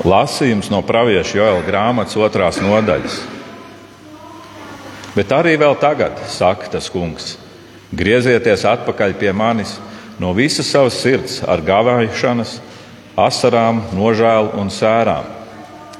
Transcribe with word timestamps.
Lasījums 0.00 0.70
no 0.72 0.80
pravieša 0.80 1.36
Joela 1.36 1.60
grāmatas 1.66 2.16
otrās 2.16 2.56
nodaļas. 2.64 3.18
Bet 5.12 5.32
arī 5.36 5.58
vēl 5.60 5.74
tagad, 5.76 6.16
saka 6.30 6.70
tas 6.72 6.86
kungs, 6.88 7.34
griezieties 7.92 8.64
atpakaļ 8.64 9.12
pie 9.20 9.34
manis 9.36 9.74
no 10.22 10.30
visas 10.32 10.70
savas 10.72 10.96
sirds 11.02 11.40
ar 11.44 11.60
gāvēšanas, 11.66 12.54
asarām, 13.20 13.82
nožēlu 13.92 14.54
un 14.62 14.72
sērām. 14.72 15.28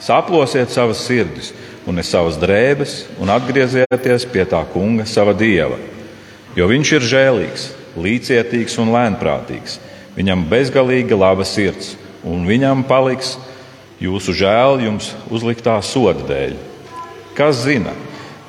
Saplosiet 0.01 0.73
savas 0.73 1.03
sirdis 1.05 1.53
un 1.85 2.01
ne 2.01 2.05
savas 2.07 2.39
drēbes 2.41 3.03
un 3.21 3.29
atgriezieties 3.35 4.25
pie 4.33 4.47
tā 4.49 4.63
kunga, 4.73 5.05
sava 5.05 5.37
dieva. 5.37 5.77
Jo 6.57 6.71
viņš 6.73 6.95
ir 6.97 7.09
žēlīgs, 7.13 7.69
līdzcietīgs 8.01 8.81
un 8.81 8.95
lēnprātīgs. 8.97 9.77
Viņam 10.17 10.49
bezgalīgi 10.49 11.21
laba 11.21 11.45
sirds, 11.45 11.99
un 12.25 12.49
viņam 12.49 12.87
paliks 12.89 13.37
jūsu 14.01 14.35
žēl 14.37 14.81
jums 14.87 15.13
uzliktā 15.31 15.77
soda 15.85 16.25
dēļ. 16.27 16.57
Kas 17.37 17.63
zina, 17.67 17.93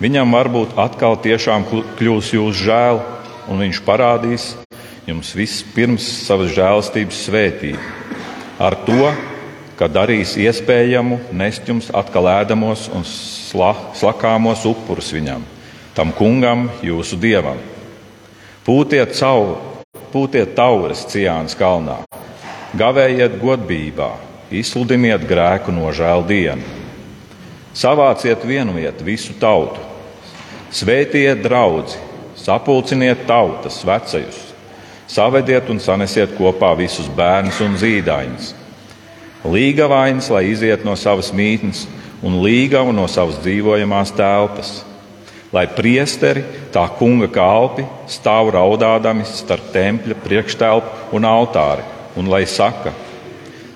viņam 0.02 0.32
varbūt 0.34 0.78
atkal 0.80 1.18
tiešām 1.22 1.68
kļūs 2.00 2.32
jūsu 2.38 2.66
žēl, 2.66 3.02
un 3.52 3.64
viņš 3.66 3.82
parādīs 3.86 4.48
jums 5.08 5.34
vispirms 5.36 6.06
savas 6.26 6.54
žēlastības 6.56 7.26
svētību. 7.28 7.84
Ar 8.62 8.78
to, 8.86 9.12
ka 9.80 9.90
darīs 9.90 10.36
iespējamu 10.38 11.20
nest 11.34 11.68
jums 11.68 11.90
atkal 11.94 12.30
ēdamos 12.30 12.88
un 12.94 13.06
sla, 13.08 13.74
slakāmos 13.98 14.64
upurus 14.70 15.12
viņam, 15.14 15.44
tam 15.98 16.14
kungam, 16.16 16.70
jūsu 16.86 17.18
dievam. 17.20 17.60
Pūtiet 18.62 19.18
savu, 19.18 19.58
pūtiet 20.14 20.54
taures 20.56 21.02
Cijānas 21.10 21.58
kalnā, 21.58 22.04
gavējiet 22.78 23.40
godībā, 23.42 24.12
izsludiniet 24.52 25.26
grēku 25.28 25.74
nožēlu 25.76 26.28
dienu. 26.28 26.78
Savāciet 27.74 28.44
vienviet 28.44 29.00
visu 29.06 29.34
tautu, 29.40 29.80
svētiet 30.76 31.44
draugi, 31.44 32.00
sapulciniet 32.36 33.24
tautas 33.28 33.80
vecajus, 33.88 34.40
savediet 35.08 35.70
un 35.72 35.80
sanesiet 35.80 36.36
kopā 36.36 36.74
visus 36.80 37.08
bērnus 37.16 37.62
un 37.64 37.80
zīdaiņus 37.80 38.56
līgavains, 39.44 40.30
lai 40.30 40.46
iziet 40.52 40.86
no 40.86 40.96
savas 40.96 41.32
mītnes, 41.34 41.86
un 42.22 42.40
līgavu 42.44 42.94
no 42.94 43.08
savas 43.10 43.40
dzīvojamās 43.42 44.14
telpas. 44.18 44.82
Lai 45.52 45.66
priesteri, 45.68 46.46
tā 46.72 46.86
kunga 46.96 47.28
kalpi, 47.28 47.84
stāv 48.08 48.54
raudādami 48.56 49.26
starp 49.28 49.72
tempļa 49.74 50.16
priekštelpu 50.24 51.18
un 51.18 51.28
altāri, 51.28 51.84
un 52.16 52.30
lai 52.32 52.46
saka: 52.48 52.94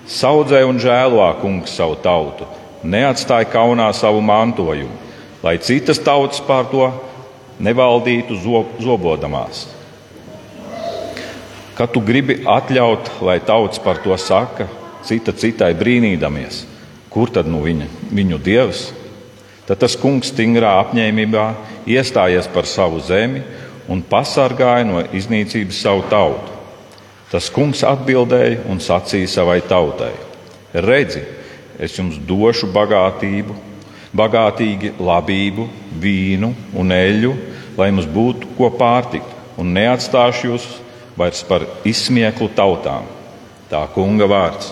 Saudzē 0.06 0.62
un 0.70 0.78
žēlā 0.78 1.32
kungs 1.42 1.74
savu 1.74 1.96
tautu, 1.98 2.46
neatstāj 2.86 3.48
kaunā 3.50 3.88
savu 3.98 4.22
mantojumu, 4.22 4.94
lai 5.42 5.58
citas 5.58 5.98
tautas 5.98 6.44
pār 6.46 6.68
to 6.70 6.90
nevaldītu 7.58 8.38
zobodamās. 8.84 9.66
Kad 11.76 11.92
tu 11.92 12.00
gribi 12.06 12.38
atļaut, 12.48 13.10
lai 13.26 13.40
tauts 13.44 13.82
par 13.84 13.98
to 14.04 14.16
saka, 14.22 14.70
cita 15.04 15.34
citai 15.36 15.74
brīnīdamies, 15.76 16.64
kur 17.10 17.34
tad 17.34 17.50
nu 17.50 17.66
viņa, 17.66 17.90
viņu 18.16 18.40
dievs? 18.46 18.88
Tad 19.66 19.82
tas 19.82 19.98
kungs 19.98 20.30
stingrā 20.30 20.78
apņēmībā 20.86 21.46
iestājies 21.90 22.48
par 22.54 22.70
savu 22.70 23.02
zemi 23.02 23.42
un 23.90 24.06
pasargāja 24.06 24.86
no 24.86 25.02
iznīcības 25.18 25.82
savu 25.82 26.06
tautu. 26.12 26.55
Tas 27.32 27.50
kungs 27.50 27.82
atbildēja 27.88 28.66
un 28.70 28.82
sacīja 28.84 29.30
savai 29.32 29.60
tautai: 29.66 30.12
Redzi, 30.86 31.24
es 31.82 31.98
jums 31.98 32.20
došu 32.28 32.70
bagātību, 32.74 33.56
bagātīgi 34.16 34.94
labību, 35.02 35.68
vīnu 36.02 36.52
un 36.78 36.94
eļļu, 36.94 37.34
lai 37.80 37.90
mums 37.92 38.08
būtu 38.08 38.54
ko 38.58 38.70
pārtikt, 38.78 39.32
un 39.58 39.74
neatstāšu 39.76 40.52
jūs 40.52 40.68
vairs 41.18 41.42
par 41.48 41.66
izsmieklu 41.88 42.52
tautām. 42.56 43.10
Tā 43.72 43.82
kunga 43.96 44.28
vārds 44.30 44.70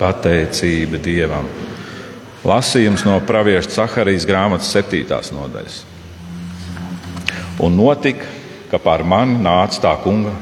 pateicība 0.00 1.00
Dievam. 1.02 1.48
Lasījums 2.46 3.04
no 3.04 3.18
pravieša 3.26 3.74
Caharijas 3.74 4.24
grāmatas 4.28 4.70
7. 4.72 5.04
nodaļas. 5.34 5.82
Un 7.66 7.76
notika, 7.76 8.24
ka 8.70 8.80
pār 8.82 9.04
mani 9.04 9.38
nāca 9.42 9.82
tā 9.82 9.94
kunga 10.02 10.32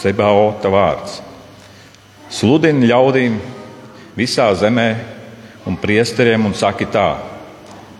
Cebaota 0.00 0.70
vārds. 0.72 1.20
Sludini 2.32 2.88
ļaudīm 2.90 3.38
visā 4.16 4.48
zemē 4.58 4.88
un 5.66 5.78
priesteriem 5.80 6.46
un 6.48 6.54
saki 6.54 6.88
tā, 6.92 7.08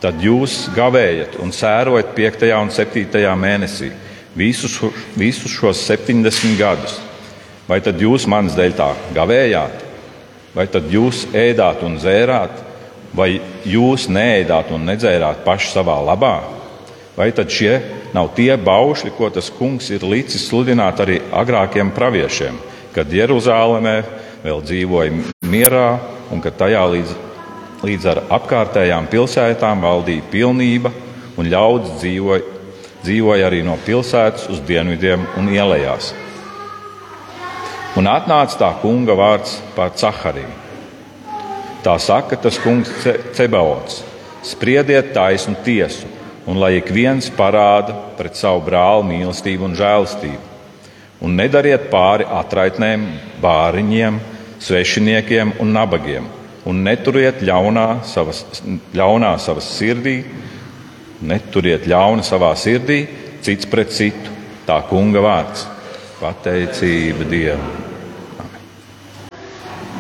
tad 0.03 0.21
jūs 0.23 0.67
gavējat 0.77 1.39
un 1.43 1.53
sērojat 1.55 2.13
5. 2.17 2.45
un 2.61 2.73
7. 2.75 3.25
mēnesī 3.41 3.91
visus, 4.37 4.79
visus 5.17 5.57
šos 5.57 5.83
70 5.89 6.59
gadus. 6.61 7.01
Vai 7.67 7.81
tad 7.83 7.99
jūs 7.99 8.29
manas 8.31 8.55
dēļ 8.55 8.77
tā 8.79 8.93
gavējāt? 9.17 9.83
Vai 10.55 10.69
tad 10.71 10.87
jūs 10.93 11.27
ēdāt 11.37 11.83
un 11.85 11.97
dzērāt, 11.99 12.61
vai 13.17 13.41
jūs 13.67 14.07
neēdāt 14.13 14.71
un 14.73 14.87
nedzērāt 14.87 15.43
paši 15.45 15.73
savā 15.73 15.97
labā? 16.07 16.37
Vai 17.17 17.33
tad 17.35 17.51
šie 17.53 17.81
nav 18.17 18.33
tie 18.37 18.55
baušļi, 18.57 19.13
ko 19.17 19.29
tas 19.33 19.51
kungs 19.53 19.91
ir 19.93 20.05
licis 20.07 20.49
sludināt 20.49 21.01
arī 21.05 21.21
agrākiem 21.37 21.93
praviešiem, 21.97 22.57
kad 22.97 23.13
Jeruzālēmē 23.13 23.97
vēl 24.45 24.63
dzīvoja 24.65 25.13
mierā 25.45 25.89
un 26.33 26.41
kad 26.45 26.57
tajā 26.57 26.85
līdz, 26.95 27.15
līdz 27.85 28.11
ar 28.15 28.23
apkārtējām 28.39 29.09
pilsētām 29.13 29.85
valdīja 29.85 30.25
pilnība 30.33 30.93
un 31.37 31.51
ļaudis 31.53 31.99
dzīvoja, 32.01 32.55
dzīvoja 33.05 33.51
arī 33.51 33.61
no 33.67 33.77
pilsētas 33.85 34.49
uz 34.53 34.63
dienvidiem 34.65 35.29
un 35.37 35.53
ielējās? 35.53 36.15
Un 37.97 38.09
atnāca 38.13 38.59
tā 38.61 38.73
kunga 38.83 39.15
vārds 39.17 39.59
pār 39.77 39.93
Cahariju. 39.97 40.51
Tā 41.85 41.95
saka 42.03 42.37
tas 42.37 42.59
kungs 42.61 42.91
Cebaots: 43.37 44.03
Spriediet 44.45 45.13
taisnu 45.15 45.55
tiesu, 45.65 46.09
un 46.47 46.61
lai 46.63 46.77
ik 46.79 46.93
viens 46.95 47.27
parāda 47.35 47.95
pret 48.17 48.39
savu 48.39 48.63
brāli 48.67 49.09
mīlestību 49.11 49.67
un 49.67 49.75
žēlastību. 49.77 50.43
Un 51.27 51.35
nedariet 51.39 51.89
pāri 51.91 52.27
atraitnēm, 52.29 53.07
bāriņiem, 53.43 54.21
svešiniekiem 54.63 55.57
un 55.63 55.73
nabagiem, 55.75 56.27
un 56.69 56.83
neturiet 56.87 57.43
ļaunā 57.45 57.87
savas, 58.07 58.45
ļaunā 58.95 59.33
savas 59.43 59.71
sirdī, 59.79 60.21
neturiet 61.27 61.89
ļauna 61.89 62.25
savā 62.27 62.53
sirdī, 62.59 63.03
cits 63.43 63.67
pret 63.71 63.95
citu. 63.95 64.35
Tā 64.67 64.81
kunga 64.89 65.23
vārds- 65.23 65.67
pateicība 66.23 67.27
Dievam! 67.31 67.75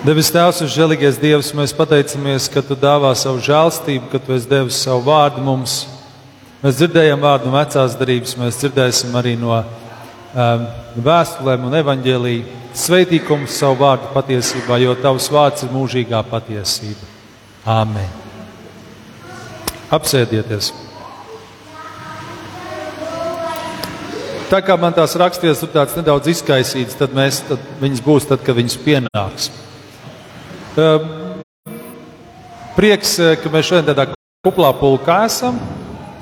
Devis 0.06 0.28
Tēvs 0.30 0.60
un 0.62 0.68
Žēlīgais 0.70 1.16
Dievs, 1.18 1.48
mēs 1.50 1.72
pateicamies, 1.74 2.46
ka 2.52 2.62
Tu 2.62 2.76
dāvā 2.78 3.10
savu 3.18 3.40
žēlstību, 3.42 4.10
ka 4.10 4.18
Tu 4.18 4.34
esi 4.36 4.46
devis 4.46 4.78
savu 4.84 5.02
vārdu 5.02 5.42
mums. 5.42 5.95
Mēs 6.66 6.81
dzirdējām 6.81 7.21
vārdu 7.22 7.47
no 7.47 7.54
vecās 7.54 7.93
darības, 7.94 8.32
mēs 8.41 8.56
dzirdēsim 8.59 9.12
arī 9.15 9.37
no 9.38 9.53
um, 9.54 10.65
vēstulēm 10.99 11.69
un 11.69 11.77
evaņģēlīja 11.78 12.56
sveitīgumus 12.75 13.54
savu 13.60 13.77
vārdu 13.84 14.09
patiesībā, 14.10 14.81
jo 14.82 14.97
Tavs 14.99 15.28
vārds 15.31 15.62
ir 15.62 15.71
mūžīgā 15.71 16.25
patiesība. 16.26 17.06
Āmen! 17.71 18.10
Apsēdieties! 19.94 20.72
Tā 24.50 24.62
kā 24.66 24.75
man 24.75 24.99
tās 24.99 25.15
rakstīts, 25.22 25.62
tur 25.62 25.71
tāds 25.71 25.94
nedaudz 26.00 26.34
izkaisīts, 26.34 26.99
tad, 26.99 27.15
mēs, 27.15 27.44
tad 27.47 27.62
viņas 27.78 28.06
būs 28.10 28.26
tad, 28.32 28.43
kad 28.43 28.59
viņas 28.59 28.78
pienāks. 28.82 29.50
Ehm, 30.75 31.09
prieks, 32.75 33.19
eh, 33.23 33.38
ka 33.38 33.55
mēs 33.55 33.70
šodien 33.70 33.93
tādā 33.94 34.11
kuplā 34.43 34.75
pulkā 34.82 35.23
esam. 35.31 35.62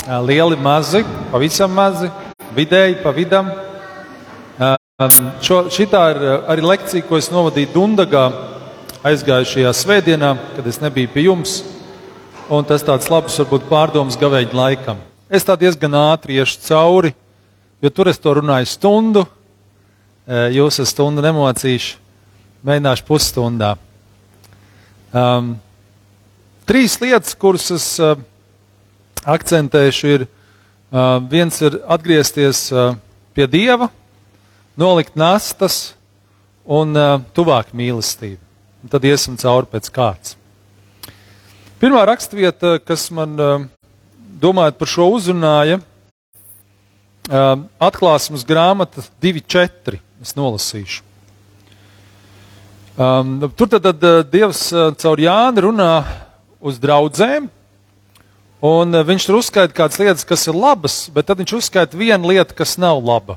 Eh, 0.04 0.20
lieli, 0.20 0.56
mazi, 0.60 1.00
pavisam 1.32 1.70
mazi, 1.72 2.10
vidēji, 2.52 2.98
pa 3.00 3.08
vidam. 3.16 3.46
Ehm, 4.60 5.30
šo, 5.40 5.62
šitā 5.72 6.02
ir 6.12 6.18
eh, 6.20 6.34
arī 6.52 6.64
lekcija, 6.68 7.06
ko 7.08 7.16
es 7.16 7.30
novadīju 7.32 7.70
Dundagā 7.72 8.24
aizgājušajā 9.00 9.72
svētdienā, 9.72 10.34
kad 10.58 10.68
es 10.68 10.76
nebiju 10.82 11.08
pie 11.14 11.24
jums. 11.24 11.54
Un 12.52 12.68
tas 12.68 12.84
tāds 12.84 13.08
labs, 13.08 13.38
varbūt 13.40 13.64
pārdoms 13.70 14.20
gavēņa 14.20 14.58
laikam. 14.58 15.00
Es 15.32 15.48
tā 15.48 15.56
diezgan 15.56 15.96
ātri 15.96 16.36
iešu 16.36 16.60
cauri, 16.66 17.14
jo 17.80 17.88
tur 17.88 18.12
es 18.12 18.20
to 18.20 18.36
runāju 18.36 18.68
stundu. 18.74 19.24
Jūs 20.28 20.82
esat 20.82 20.92
stundu 20.92 21.24
nemocījuši, 21.24 21.96
mēģināšu 22.60 23.08
pusstundā. 23.08 23.72
Um, 25.16 25.54
trīs 26.68 27.00
lietas, 27.00 27.32
kuras 27.40 27.72
es 27.72 27.88
uh, 28.04 28.20
akcentēšu, 29.24 30.12
ir 30.14 30.26
uh, 30.26 31.18
viens 31.30 31.56
ir 31.64 31.78
atgriezties 31.90 32.66
uh, 32.72 32.94
pie 33.36 33.46
Dieva, 33.50 33.88
nolikt 34.76 35.16
nastas 35.16 35.94
un 36.64 36.94
uh, 36.96 37.18
tuvāk 37.36 37.72
mīlestību. 37.76 38.40
Un 38.84 38.92
tad 38.92 39.06
iesim 39.08 39.38
cauri 39.40 39.70
pēc 39.72 39.88
kārtas. 39.94 40.36
Pirmā 41.80 42.04
raksturvieta, 42.08 42.78
kas 42.84 43.10
man 43.12 43.34
domājot 44.40 44.76
par 44.78 44.88
šo 44.88 45.08
uzrunāja, 45.16 45.80
atklāsmes 47.82 48.44
grāmata 48.48 49.02
2.4. 49.20 49.98
Es 50.22 50.32
nolasīšu. 50.38 51.02
Um, 52.94 53.34
tur 53.58 53.68
tad, 53.72 53.88
tad 53.88 54.30
Dievs 54.32 54.62
caur 55.02 55.20
Jānu 55.20 55.66
runā 55.66 55.90
uz 56.64 56.78
draugiem, 56.80 57.50
un 58.64 58.96
viņš 59.04 59.26
tur 59.28 59.38
uzskaita 59.42 59.76
kādas 59.76 60.00
lietas, 60.00 60.24
kas 60.24 60.46
ir 60.48 60.56
labas, 60.56 61.02
bet 61.12 61.28
tad 61.28 61.42
viņš 61.42 61.56
uzskaita 61.58 61.98
vienu 62.00 62.32
lietu, 62.32 62.56
kas 62.56 62.78
nav 62.80 63.02
laba. 63.04 63.36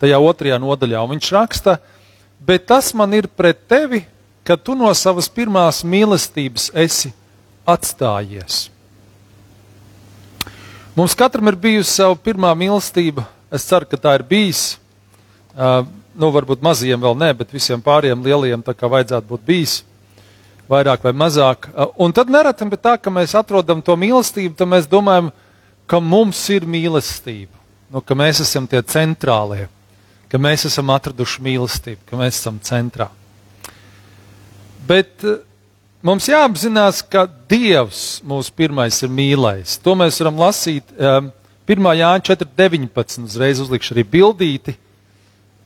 Tajā 0.00 0.20
otrajā 0.20 0.58
nodaļā 0.60 1.00
un 1.04 1.14
viņš 1.14 1.30
raksta, 1.36 1.78
bet 2.40 2.68
tas 2.68 2.92
man 2.96 3.16
ir 3.16 3.28
pret 3.28 3.64
tevi, 3.68 4.04
ka 4.44 4.56
tu 4.56 4.76
no 4.76 4.92
savas 4.96 5.28
pirmās 5.32 5.82
mīlestības 5.84 6.70
esi 6.76 7.12
atstājies. 7.68 8.68
Mums 10.96 11.14
katram 11.14 11.48
ir 11.48 11.56
bijusi 11.56 11.92
sava 12.00 12.16
pirmā 12.18 12.50
mīlestība. 12.58 13.22
Es 13.50 13.64
ceru, 13.68 13.86
ka 13.88 13.96
tā 13.96 14.16
ir 14.18 14.24
bijis. 14.26 14.74
Uh, 15.54 15.84
nu, 16.18 16.30
varbūt 16.34 16.62
mazajiem 16.64 17.00
vēl 17.02 17.16
nē, 17.18 17.30
bet 17.38 17.54
visiem 17.54 17.80
pārējiem 17.82 18.24
lielajiem 18.26 18.64
tā 18.66 18.74
kā 18.76 18.90
vajadzētu 18.90 19.30
būt 19.30 19.46
bijis. 19.46 19.76
Vairāk 20.70 21.02
vai 21.02 21.12
mazāk. 21.16 21.68
Uh, 21.74 21.90
un 22.06 22.14
tad 22.14 22.30
nereti 22.30 22.66
ir 22.66 22.78
tā, 22.78 22.94
ka 23.02 23.10
mēs 23.10 23.34
atrodam 23.38 23.82
to 23.82 23.96
mīlestību, 23.98 24.54
tad 24.58 24.70
mēs 24.70 24.88
domājam, 24.90 25.32
ka 25.90 25.98
mums 26.00 26.40
ir 26.54 26.68
mīlestība. 26.68 27.56
Nu, 27.90 28.04
ka 28.06 28.14
mēs 28.14 28.44
esam 28.44 28.68
tie 28.70 28.78
centrālie, 28.86 29.66
ka 30.30 30.38
mēs 30.38 30.68
esam 30.68 30.92
atraduši 30.94 31.42
mīlestību, 31.42 32.04
ka 32.06 32.20
mēs 32.20 32.38
esam 32.38 32.60
centrā. 32.62 33.10
Bet 34.86 35.26
uh, 35.26 35.40
Mums 36.00 36.30
jāapzinās, 36.30 37.02
ka 37.12 37.26
Dievs 37.28 38.22
mūsu 38.24 38.54
pirmais 38.56 38.96
ir 39.04 39.10
mīlējis. 39.12 39.74
To 39.84 39.92
mēs 40.00 40.16
varam 40.22 40.38
lasīt 40.40 40.94
um, 40.96 41.26
1. 41.68 41.88
Jāņa 41.98 42.22
4.19. 42.30 43.26
Uzreiz 43.28 43.60
uzlikšu 43.60 43.92
arī 43.92 44.04
bildīti. 44.08 44.72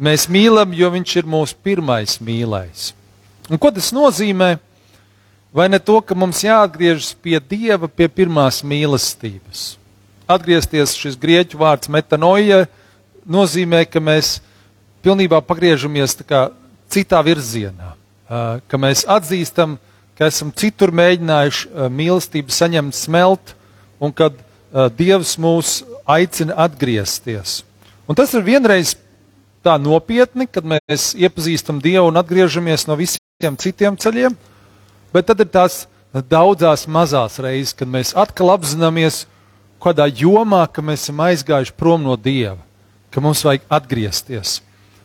Mēs 0.03 0.27
mīlam, 0.27 0.75
jo 0.75 0.91
Viņš 0.91 1.15
ir 1.21 1.29
mūsu 1.31 1.55
pirmais 1.63 2.17
mīlējis. 2.19 2.89
Un 3.47 3.63
ko 3.63 3.71
tas 3.77 3.93
nozīmē? 3.95 4.57
Vai 5.55 5.69
ne 5.71 5.79
to, 5.79 6.01
ka 6.03 6.17
mums 6.19 6.41
jāatgriežas 6.43 7.13
pie 7.23 7.39
Dieva, 7.39 7.87
pie 7.87 8.09
pirmās 8.11 8.59
mīlestības? 8.67 9.77
Atgriezties 10.27 10.97
šis 10.99 11.15
grieķu 11.21 11.61
vārds 11.61 11.87
metanoja 11.95 12.65
nozīmē, 13.23 13.85
ka 13.87 14.01
mēs 14.03 14.41
pilnībā 15.05 15.39
pagriežamies 15.47 16.17
kā, 16.27 16.49
citā 16.91 17.21
virzienā, 17.23 17.93
ka 18.67 18.81
mēs 18.83 19.05
atzīstam, 19.07 19.77
ka 20.19 20.27
esam 20.27 20.51
citur 20.51 20.91
mēģinājuši 20.91 21.87
mīlestību 22.01 22.55
saņemt, 22.55 22.97
smelt, 22.99 23.55
un 24.03 24.11
kad 24.11 24.41
Dievs 24.99 25.37
mūs 25.39 25.85
aicina 26.03 26.57
atgriezties. 26.65 27.61
Un 28.11 28.19
tas 28.19 28.33
ir 28.35 28.43
vienreiz 28.43 28.97
tā 29.63 29.77
nopietni, 29.79 30.49
kad 30.51 30.67
mēs 30.67 31.13
iepazīstam 31.15 31.79
Dievu 31.85 32.11
un 32.11 32.19
atgriežamies 32.19 32.89
no 32.91 32.99
visiem 32.99 33.55
citiem 33.61 33.95
ceļiem, 34.03 34.35
bet 35.15 35.31
tad 35.31 35.41
ir 35.41 35.51
tās 35.55 35.85
daudzās 36.31 36.87
mazās 36.91 37.39
reizes, 37.43 37.75
kad 37.75 37.91
mēs 37.91 38.13
atkal 38.19 38.53
apzināmies, 38.55 39.25
kādā 39.83 40.07
jomā, 40.09 40.65
mēs 40.83 41.07
esam 41.07 41.21
aizgājuši 41.25 41.75
prom 41.77 42.05
no 42.05 42.17
Dieva, 42.17 42.59
ka 43.13 43.21
mums 43.21 43.45
vajag 43.45 43.67
atgriezties. 43.69 44.61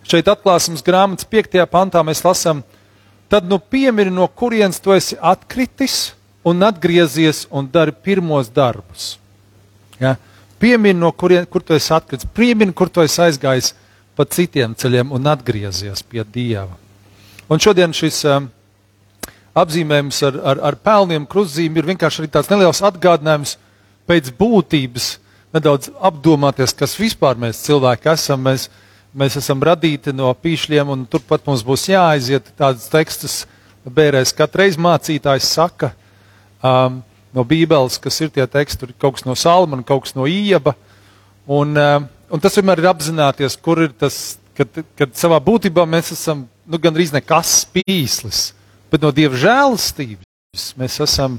Šeit 0.10 0.30
atklāsmes 0.32 0.82
grāmatas 0.86 1.28
5. 1.30 1.60
pantā 1.70 2.02
mēs 2.06 2.24
lasām, 2.26 2.64
tad 3.30 3.46
nu 3.46 3.60
piemini, 3.60 4.14
no 4.14 4.28
kurienes 4.28 4.80
tu 4.82 4.94
esi 4.96 5.18
atkritis 5.22 6.14
un 6.48 6.64
atgriezies 6.66 7.46
un 7.52 7.68
dari 7.70 7.94
pirmos 7.94 8.50
darbus. 8.50 9.18
Ja? 10.00 10.16
Piemini, 10.60 10.98
no 11.00 11.12
kurien, 11.12 11.46
kur 11.46 11.62
tu 11.64 11.76
esi 11.76 11.94
atkritis, 11.94 12.28
piemini, 12.34 12.74
kur 12.74 12.90
tu 12.90 13.04
esi 13.04 13.22
aizgājis 13.28 13.74
pa 14.18 14.26
citiem 14.26 14.74
ceļiem 14.76 15.12
un 15.16 15.30
atgriezies 15.32 16.02
pie 16.04 16.24
Dieva. 16.26 16.74
Un 17.50 17.62
šodien 17.62 17.94
šis 17.96 18.24
um, 18.30 18.50
apzīmējums 19.62 20.22
ar, 20.28 20.38
ar, 20.52 20.62
ar 20.72 20.78
pelniem 20.84 21.26
krustzīm 21.30 21.78
ir 21.78 21.90
vienkārši 21.92 22.24
arī 22.24 22.32
tāds 22.34 22.52
neliels 22.52 22.84
atgādinājums 22.86 23.56
pēc 24.10 24.32
būtības, 24.40 25.10
nedaudz 25.56 25.92
apdomāties, 26.10 26.76
kas 26.78 26.98
vispār 27.00 27.40
mēs 27.40 27.64
cilvēki 27.66 28.14
esam. 28.14 28.46
Mēs, 28.48 28.70
Mēs 29.10 29.40
esam 29.40 29.58
radīti 29.66 30.12
no 30.14 30.30
pīšļiem, 30.38 30.90
un 30.94 31.06
turpat 31.10 31.48
mums 31.50 31.64
būs 31.66 31.88
jāaiziet 31.90 32.52
tādas 32.54 32.86
tekstus, 32.94 33.40
bērēs. 33.90 34.36
Katreiz 34.38 34.78
mācītājs 34.78 35.48
saka 35.50 35.90
um, 36.62 37.00
no 37.34 37.46
Bībeles, 37.48 37.98
kas 38.02 38.20
ir 38.22 38.30
tie 38.36 38.46
teksti, 38.46 38.78
tur 38.78 38.94
ir 38.94 39.00
kaut 39.02 39.18
kas 39.18 39.26
no 39.26 39.34
Salmana, 39.34 39.86
kaut 39.88 40.06
kas 40.06 40.14
no 40.14 40.28
Ieba. 40.30 40.76
Un, 41.50 41.74
um, 41.74 42.06
un 42.30 42.44
tas 42.44 42.58
vienmēr 42.60 42.84
ir 42.84 42.90
apzināties, 42.92 43.58
kur 43.58 43.82
ir 43.88 43.96
tas, 43.98 44.38
kad, 44.58 44.78
kad 45.00 45.18
savā 45.18 45.42
būtībā 45.42 45.88
mēs 45.90 46.14
esam 46.14 46.46
nu, 46.70 46.82
gandrīz 46.82 47.14
nekas 47.16 47.64
pīslis, 47.74 48.52
bet 48.92 49.06
no 49.06 49.14
Dieva 49.16 49.38
žēlastības 49.38 50.74
mēs 50.80 51.00
esam 51.06 51.38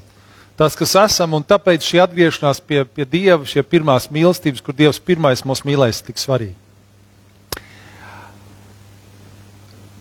tas, 0.60 0.76
kas 0.76 0.92
esam, 1.00 1.38
tāpēc 1.40 1.86
šī 1.86 2.02
atgriešanās 2.04 2.58
pie, 2.60 2.82
pie 2.84 3.06
Dieva, 3.08 3.46
šie 3.48 3.62
pirmās 3.64 4.10
mīlestības, 4.12 4.60
kur 4.60 4.76
Dievs 4.76 5.00
pirmais 5.00 5.40
mūs 5.48 5.64
mīlēs, 5.64 6.02
ir 6.02 6.10
tik 6.10 6.20
svarīgi. 6.20 6.58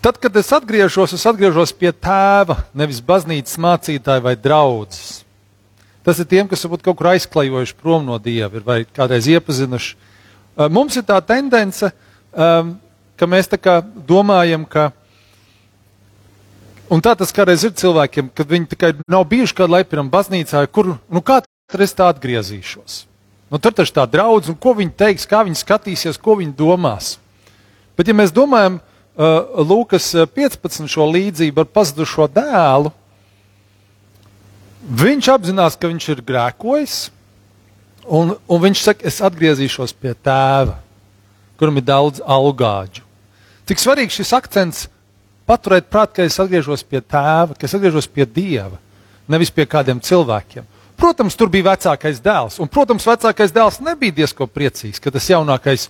Tad, 0.04 0.16
kad 0.20 0.36
es 0.36 0.48
atgriežos, 0.56 1.12
es 1.16 1.24
atgriežos 1.28 1.72
pie 1.76 1.90
tēva, 1.92 2.58
nevis 2.76 3.02
baznīcas 3.04 3.58
mācītāja 3.60 4.24
vai 4.24 4.36
draudzes. 4.36 5.22
Tas 6.04 6.20
ir 6.20 6.28
tiem, 6.28 6.46
kas 6.48 6.64
varbūt 6.64 6.84
kaut 6.84 6.96
kur 6.96 7.10
aizklajojuši 7.10 7.76
prom 7.80 8.06
no 8.08 8.16
dieva, 8.20 8.62
vai 8.64 8.78
kādreiz 8.88 9.28
iepazinuši. 9.28 9.96
Mums 10.72 10.96
ir 10.96 11.04
tā 11.08 11.18
tendence, 11.24 11.90
ka 12.32 13.28
mēs 13.28 13.52
tā 13.52 13.80
domājam, 14.08 14.64
ka. 14.68 14.90
Un 16.90 17.02
tā 17.04 17.14
tas 17.14 17.30
kādreiz 17.34 17.62
ir 17.66 17.76
cilvēkiem, 17.78 18.32
kad 18.34 18.50
viņi 18.50 18.72
tikai 18.72 18.92
nav 19.10 19.28
bijuši 19.30 19.56
kādā 19.56 19.76
laikā 19.76 19.92
pirmā 19.92 20.10
baznīcā, 20.10 20.64
kur, 20.74 20.96
nu 21.06 21.22
kā 21.22 21.38
tad 21.70 21.84
es 21.84 21.94
tā 21.94 22.10
atgriezīšos? 22.10 23.04
Nu, 23.50 23.58
tur 23.62 23.74
taču 23.74 23.94
tā 23.94 24.06
draudz, 24.10 24.50
un 24.50 24.58
ko 24.58 24.74
viņi 24.78 24.94
teiks, 24.98 25.26
kā 25.26 25.44
viņi 25.46 25.58
skatīsies, 25.58 26.18
ko 26.18 26.36
viņi 26.38 26.54
domās. 26.58 27.16
Bet 27.98 28.10
ja 28.10 28.14
mēs 28.14 28.34
domājam, 28.34 28.80
Uh, 29.20 29.64
Lūkas 29.66 30.14
15 30.14 30.86
uh, 30.86 30.88
šo 30.88 31.04
līdzību 31.10 31.60
ar 31.60 31.66
pazudušo 31.68 32.24
dēlu, 32.30 32.92
viņš 34.86 35.28
apzinās, 35.34 35.74
ka 35.76 35.90
viņš 35.90 36.06
ir 36.14 36.22
grēkojis, 36.24 36.94
un, 38.06 38.36
un 38.46 38.62
viņš 38.62 38.84
saka, 38.86 39.04
es 39.10 39.18
atgriezīšos 39.26 39.92
pie 39.98 40.14
tēva, 40.14 40.78
kuram 41.60 41.82
ir 41.82 41.84
daudz 41.90 42.22
augāģu. 42.22 43.02
Cik 43.68 43.82
svarīgs 43.82 44.16
šis 44.22 44.32
akcents 44.38 44.86
paturēt 45.50 45.88
prātā, 45.90 46.20
ka 46.20 46.28
es 46.28 46.38
atgriežos 46.38 46.84
pie 46.86 47.02
tēva, 47.02 47.56
ka 47.58 47.66
es 47.66 47.74
atgriežos 47.74 48.06
pie 48.06 48.26
dieva, 48.26 48.78
nevis 49.30 49.50
pie 49.50 49.66
kādiem 49.66 49.98
cilvēkiem. 50.02 50.66
Protams, 51.00 51.36
tur 51.38 51.48
bija 51.50 51.70
vecākais 51.70 52.20
dēls, 52.22 52.58
un, 52.60 52.68
protams, 52.68 53.06
vecākais 53.08 53.54
dēls 53.56 53.80
nebija 53.80 54.20
diezko 54.20 54.46
priecīgs, 54.46 55.00
ka 55.00 55.12
tas 55.14 55.30
jaunākais 55.30 55.88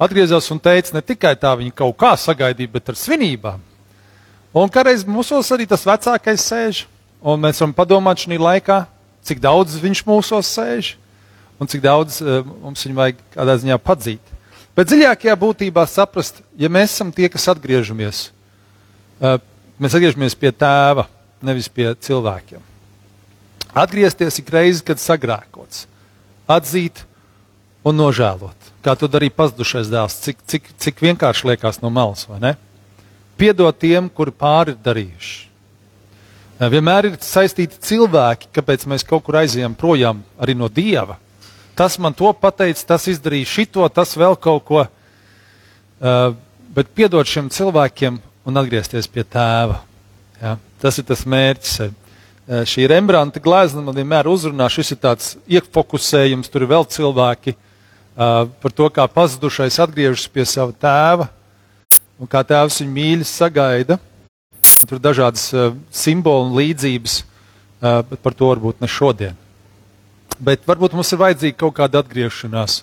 atgriezās 0.00 0.48
un 0.50 0.60
teica, 0.64 0.94
ne 0.96 1.02
tikai 1.04 1.34
tā 1.38 1.52
viņa 1.60 1.74
kaut 1.76 1.96
kā 2.00 2.14
sagaidīja, 2.18 2.72
bet 2.72 2.90
ar 2.90 2.98
svinībām. 2.98 3.62
Un 4.54 4.70
kādreiz 4.72 5.04
mūsos 5.06 5.50
arī 5.54 5.66
tas 5.68 5.84
vecākais 5.86 6.46
sēž, 6.48 6.84
un 7.20 7.42
mēs 7.42 7.60
varam 7.60 7.74
padomāt 7.76 8.22
šī 8.22 8.38
laikā, 8.40 8.84
cik 9.26 9.42
daudz 9.44 9.76
viņš 9.82 10.04
mūsos 10.08 10.52
sēž, 10.56 10.94
un 11.60 11.70
cik 11.70 11.82
daudz 11.84 12.20
uh, 12.22 12.40
mums 12.62 12.84
viņu 12.86 12.98
vajag 12.98 13.20
kādā 13.34 13.58
ziņā 13.60 13.78
padzīt. 13.82 14.32
Bet 14.74 14.88
dziļākajā 14.90 15.34
būtībā 15.38 15.84
saprast, 15.86 16.40
ja 16.58 16.70
mēs 16.72 16.96
esam 16.96 17.12
tie, 17.14 17.28
kas 17.30 17.46
atgriežamies, 17.52 18.28
mēs 19.24 19.96
atgriežamies 19.96 20.36
pie 20.38 20.52
tēva, 20.52 21.06
nevis 21.44 21.70
pie 21.72 21.92
cilvēkiem. 22.06 22.62
Atgriezties 23.74 24.38
ik 24.42 24.52
reizi, 24.54 24.84
kad 24.86 25.02
sagrēkots, 25.02 25.86
atzīt 26.46 27.02
un 27.84 27.98
nožēlot 27.98 28.64
kā 28.84 28.92
to 28.98 29.08
darīja 29.08 29.32
pazudušais 29.38 29.88
dēls, 29.92 30.18
cik, 30.26 30.44
cik, 30.50 30.68
cik 30.80 31.02
vienkārši 31.06 31.48
liekas 31.50 31.80
no 31.80 31.90
malas, 31.92 32.26
vai 32.28 32.40
ne? 32.42 32.52
Piedot 33.40 33.76
tiem, 33.80 34.10
kuri 34.12 34.34
pāri 34.36 34.74
ir 34.74 34.80
darījuši. 34.84 35.40
Vienmēr 36.70 37.08
ir 37.08 37.16
saistīti 37.24 37.80
cilvēki, 37.82 38.52
kāpēc 38.54 38.84
mēs 38.90 39.04
kaut 39.08 39.24
kur 39.26 39.40
aizējām 39.40 39.74
projām 39.76 40.20
arī 40.38 40.54
no 40.56 40.68
dieva. 40.70 41.16
Tas 41.74 41.96
man 41.98 42.14
to 42.14 42.30
pateica, 42.38 42.84
tas 42.92 43.08
izdarīja 43.10 43.50
šito, 43.50 43.88
tas 43.90 44.14
vēl 44.14 44.36
kaut 44.38 44.62
ko. 44.68 44.84
Uh, 44.84 46.36
bet 46.76 46.92
piedot 46.94 47.26
šiem 47.26 47.48
cilvēkiem 47.50 48.20
un 48.44 48.60
atgriezties 48.60 49.08
pie 49.10 49.24
tēva. 49.26 49.80
Ja? 50.40 50.56
Tas 50.82 50.98
ir 51.00 51.06
tas 51.08 51.24
mērķis. 51.28 51.76
Uh, 51.84 52.62
šī 52.68 52.88
Rembrandta 52.90 53.42
glezna 53.42 53.82
man 53.84 53.96
vienmēr 53.96 54.28
uzrunā, 54.28 54.68
šis 54.72 54.94
ir 54.94 55.00
tāds 55.00 55.34
iekfokusējums, 55.48 56.50
tur 56.52 56.66
ir 56.66 56.72
vēl 56.74 56.88
cilvēki, 56.92 57.54
uh, 57.56 58.44
par 58.60 58.74
to, 58.76 58.90
kā 58.92 59.06
pazudušais 59.08 59.80
atgriežas 59.84 60.26
pie 60.28 60.44
sava 60.48 60.74
tēva 60.76 61.30
un 62.20 62.30
kā 62.30 62.44
tēvs 62.46 62.82
viņu 62.82 62.94
mīļi 62.94 63.28
sagaida. 63.28 63.98
Tur 64.84 64.98
ir 64.98 65.04
dažādas 65.04 65.48
simbolu 65.92 66.48
un 66.48 66.58
līdzības. 66.58 67.22
bet 67.80 68.20
par 68.22 68.32
to 68.32 68.48
varbūt 68.48 68.80
ne 68.80 68.88
šodien. 68.88 69.36
Bet 70.40 70.64
varbūt 70.66 70.94
mums 70.96 71.12
ir 71.12 71.20
vajadzīga 71.20 71.58
kaut 71.58 71.74
kāda 71.76 72.00
atgriešanās 72.00 72.82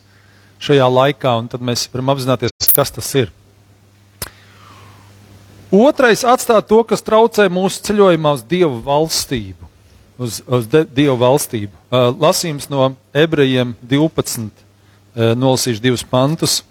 šajā 0.61 0.87
laikā, 0.87 1.33
un 1.41 1.49
tad 1.49 1.63
mēs 1.65 1.87
varam 1.91 2.13
apzināties, 2.13 2.53
kas 2.75 2.93
tas 2.93 3.09
ir. 3.17 3.31
Otrais- 5.71 6.25
atstāt 6.33 6.67
to, 6.67 6.83
kas 6.83 7.01
traucē 7.01 7.47
mūsu 7.47 7.79
ceļojumā 7.87 8.33
uz 8.35 8.43
Dievu 8.43 8.81
valstību. 8.83 9.69
Uz, 10.19 10.41
uz 10.45 10.67
de, 10.67 10.83
Dievu 10.83 11.15
valstību. 11.17 11.71
Uh, 11.87 12.11
lasījums 12.11 12.67
no 12.69 12.91
ebrejiem 13.15 13.71
12, 13.81 14.51
uh, 14.51 15.31
nolasīšu 15.33 15.81
divus 15.81 16.03
pantus. 16.03 16.61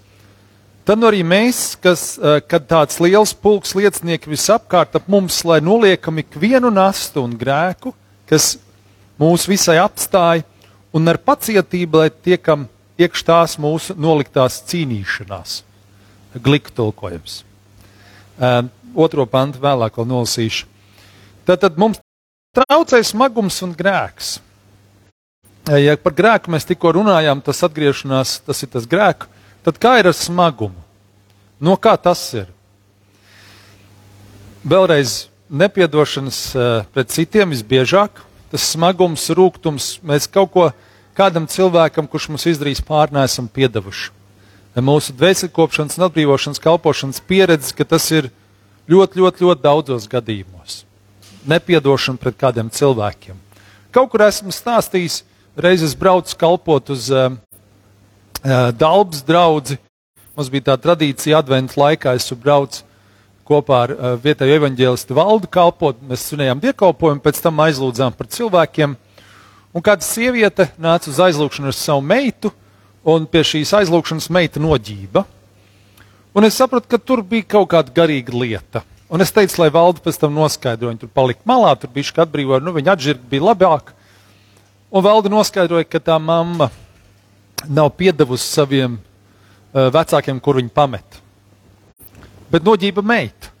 Tad 0.85 1.01
nu 1.01 1.09
arī 1.09 1.23
mēs, 1.25 1.75
kas, 1.81 2.19
uh, 2.21 2.39
kad 2.45 2.67
tāds 2.69 3.01
liels 3.01 3.33
pulks 3.33 3.73
liecinieki 3.73 4.29
visapkārt 4.29 4.95
ap 4.95 5.09
mums, 5.09 5.41
lai 5.43 5.59
noliekam 5.59 6.21
ikvienu 6.21 6.69
nastu 6.69 7.25
un 7.25 7.33
grēku, 7.33 7.95
kas 8.29 8.55
mūs 9.19 9.49
visai 9.49 9.81
apstāja, 9.81 10.45
un 10.93 11.09
ar 11.09 11.17
pacietību, 11.17 12.05
lai 12.05 12.09
tiekam 12.09 12.69
iekš 13.01 13.25
tās 13.25 13.57
mūsu 13.57 13.97
noliktās 13.97 14.61
cīnīšanās. 14.69 15.63
Gliku 16.37 16.71
tulkojums. 16.77 17.41
Otro 18.95 19.25
pantu 19.29 19.61
vēlāk 19.63 19.97
vēl 19.97 20.07
nolasīšu. 20.09 20.67
Tad, 21.47 21.61
tad 21.63 21.77
mums 21.79 22.01
traucē 22.55 23.01
smagums 23.05 23.61
un 23.65 23.75
grēks. 23.77 24.39
Ja 25.71 25.95
par 26.01 26.15
grēku 26.17 26.51
mēs 26.51 26.65
tikko 26.67 26.91
runājām, 26.97 27.43
tas 27.45 27.61
atgriešanās, 27.63 28.39
tas 28.47 28.63
ir 28.65 28.71
tas 28.73 28.87
grēks, 28.89 29.29
tad 29.63 29.77
kā 29.81 29.97
ir 30.01 30.09
ar 30.09 30.17
smagumu? 30.17 30.81
No 31.61 31.77
kā 31.77 31.93
tas 32.01 32.23
ir? 32.33 32.49
Vēlreiz 34.65 35.29
nepiedošanas 35.49 36.39
pret 36.93 37.13
citiem 37.13 37.53
visbiežāk, 37.53 38.23
tas 38.51 38.65
smagums, 38.73 39.29
rūkums, 39.37 39.99
mēs 40.03 40.27
kaut 40.31 40.51
ko 40.53 40.65
kādam 41.17 41.47
cilvēkam, 41.49 42.09
kurš 42.09 42.31
mums 42.31 42.47
izdarīs 42.49 42.81
pāri, 42.83 43.15
nesam 43.15 43.47
piedevuši. 43.51 44.11
Mūsu 44.81 45.13
dvēselkopšanas 45.19 45.97
un 45.99 46.07
atbrīvošanas 46.07 46.61
kalpošanas 46.63 47.23
pieredze, 47.27 47.73
ka 47.75 47.85
tas 47.85 48.05
ir 48.15 48.29
ļoti, 48.91 49.21
ļoti, 49.21 49.45
ļoti 49.47 49.63
daudzos 49.63 50.07
gadījumos. 50.11 50.81
Nepiedošana 51.47 52.21
pret 52.21 52.37
kādiem 52.37 52.69
cilvēkiem. 52.73 53.39
Kaut 53.91 54.11
kur 54.11 54.23
esmu 54.27 54.53
stāstījis, 54.55 55.21
reizes 55.57 55.95
braucu 55.97 56.35
kalpot 56.39 56.91
uz 56.93 57.09
uh, 57.11 57.31
uh, 57.31 58.69
Dabas 58.75 59.23
draugu. 59.27 59.79
Mums 60.35 60.51
bija 60.51 60.69
tā 60.71 60.77
tradīcija, 60.79 61.41
adventu 61.41 61.79
laikā 61.81 62.15
es 62.15 62.29
braucu 62.39 62.85
kopā 63.47 63.81
ar 63.87 63.93
uh, 63.95 64.13
vietējo 64.21 64.59
evaņģēlistu 64.61 65.17
valdu 65.17 65.49
kalpot. 65.51 65.99
Mēs 66.07 66.29
svinējām 66.29 66.61
dievkalpojumu, 66.63 67.23
pēc 67.23 67.41
tam 67.43 67.59
aizlūdzām 67.65 68.15
par 68.15 68.29
cilvēkiem. 68.31 68.95
Un 69.71 69.83
kāda 69.83 70.03
sieviete 70.03 70.69
nāca 70.79 71.11
uz 71.11 71.19
aizlūgšanu 71.23 71.71
ar 71.71 71.75
savu 71.75 72.03
meitu, 72.03 72.51
un 73.07 73.25
pie 73.27 73.43
šīs 73.47 73.71
aizlūgšanas 73.81 74.29
meita 74.33 74.61
noģība. 74.61 75.25
Un 76.31 76.47
es 76.47 76.55
sapratu, 76.55 76.87
ka 76.87 76.97
tur 76.97 77.23
bija 77.27 77.47
kaut 77.57 77.71
kāda 77.73 77.91
garīga 77.91 78.31
lieta. 78.31 78.85
Un 79.11 79.19
es 79.19 79.33
teicu, 79.35 79.57
lai 79.59 79.67
valde 79.73 79.99
pēc 80.03 80.21
tam 80.21 80.37
noskaidro, 80.37 80.87
viņi 80.87 81.01
tur 81.01 81.11
palika 81.11 81.43
malā, 81.49 81.73
tur 81.75 81.91
bija 81.91 82.07
šī 82.07 82.21
atbrīvoja, 82.23 82.61
nu 82.63 82.71
viņa 82.77 82.93
atžirga 82.93 83.27
bija 83.33 83.49
labāk. 83.49 83.91
Un 84.91 85.03
valde 85.03 85.31
noskaidroja, 85.31 85.87
ka 85.87 85.99
tā 85.99 86.15
mamma 86.19 86.69
nav 87.67 87.91
piedevusi 87.99 88.47
saviem 88.47 88.95
uh, 88.95 89.89
vecākiem, 89.91 90.39
kur 90.39 90.61
viņa 90.61 90.71
pamet. 90.75 91.19
Bet 92.51 92.63
noģība 92.63 93.03
meita. 93.03 93.51